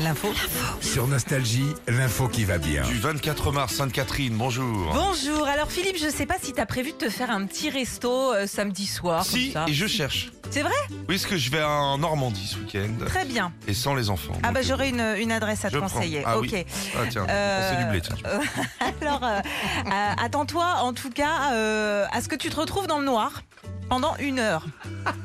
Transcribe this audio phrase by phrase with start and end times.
[0.00, 0.28] L'info.
[0.80, 2.84] Sur Nostalgie, l'info qui va bien.
[2.84, 4.92] Du 24 mars, Sainte-Catherine, bonjour.
[4.94, 5.46] Bonjour.
[5.48, 8.46] Alors Philippe, je sais pas si t'as prévu de te faire un petit resto euh,
[8.46, 9.24] samedi soir.
[9.24, 9.68] Si, comme ça.
[9.68, 10.30] et je cherche.
[10.50, 10.70] C'est vrai?
[10.90, 13.04] Oui, parce que je vais en Normandie ce week-end.
[13.06, 13.52] Très bien.
[13.66, 14.34] Et sans les enfants.
[14.42, 15.88] Ah Donc, bah euh, j'aurai une, une adresse à te je prends.
[15.88, 16.22] conseiller.
[16.24, 16.48] Ah ok.
[16.52, 16.64] oui.
[16.96, 18.16] Ah tiens, Euh, c'est du blé, tiens.
[19.02, 19.40] Alors, euh,
[19.86, 23.42] euh, attends-toi en tout cas euh, à ce que tu te retrouves dans le noir
[23.88, 24.64] pendant une heure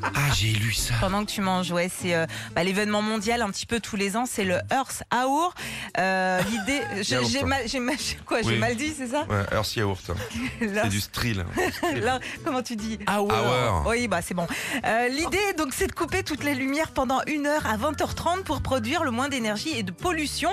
[0.02, 0.94] Ah, j'ai lu ça.
[1.00, 1.72] pendant que tu manges.
[1.72, 2.26] Ouais, c'est euh,
[2.56, 5.54] bah, l'événement mondial un petit peu tous les ans, c'est le Earth Hour.
[5.98, 10.12] Euh, L'idée, j'ai mal, j'ai mal- quoi, j'ai mal dit, c'est ça Ouais, Earth Yaourt.
[10.60, 11.46] C'est du strill.
[12.02, 13.84] Là, comment tu dis Hour.
[13.88, 14.48] Oui, bah c'est bon.
[14.86, 18.62] Euh, L'idée, donc, c'est de couper toutes les lumières pendant une heure à 20h30 pour
[18.62, 20.50] produire le moins d'énergie et de pollution.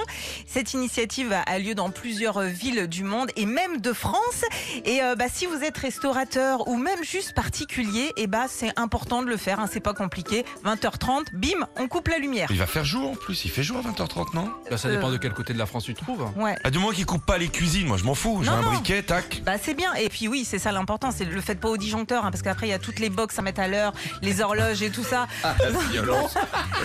[0.47, 4.45] Cette initiative a lieu dans plusieurs villes du monde et même de France.
[4.84, 9.29] Et bah, si vous êtes restaurateur ou même juste particulier, et bah c'est important de
[9.29, 9.61] le faire.
[9.61, 10.45] hein, c'est pas compliqué.
[10.65, 12.49] 20h30, bim, on coupe la lumière.
[12.51, 13.45] Il va faire jour en plus.
[13.45, 14.51] Il fait jour à 20h30, non?
[14.71, 14.95] Bah, ça Euh.
[14.97, 16.29] dépend de quel côté de la France tu te trouves.
[16.37, 16.57] Ouais.
[16.65, 18.41] Ah, du moins qu'il coupe pas les cuisines, moi je m'en fous.
[18.42, 18.70] J'ai un non.
[18.70, 19.42] briquet, tac.
[19.45, 22.25] Bah c'est bien et puis oui c'est ça l'important c'est le fait pas au disjoncteur
[22.25, 23.92] hein, parce qu'après il y a toutes les box à mettre à l'heure
[24.23, 25.27] les horloges et tout ça
[25.91, 26.35] Violence.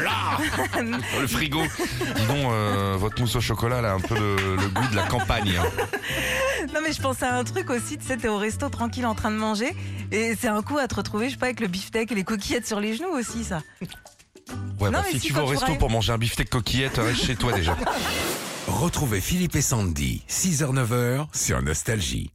[0.03, 0.37] Là
[1.21, 1.61] le frigo.
[2.15, 4.95] Dis donc, euh, votre mousse au chocolat, elle a un peu le, le goût de
[4.95, 5.53] la campagne.
[5.57, 5.85] hein.
[6.73, 9.15] Non mais je pense à un truc aussi, tu sais, t'es au resto tranquille en
[9.15, 9.75] train de manger
[10.11, 12.23] et c'est un coup à te retrouver, je sais pas, avec le beefsteak et les
[12.23, 13.61] coquillettes sur les genoux aussi ça.
[14.79, 16.97] Ouais, Non, bah, mais si si, tu vas au resto pour manger un beefsteak coquillette,
[16.97, 17.77] reste chez toi déjà.
[18.67, 22.31] Retrouvez Philippe et Sandy, 6h-9h sur Nostalgie.